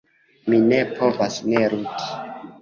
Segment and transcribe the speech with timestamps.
[0.53, 2.09] Mi ne povas ne ludi.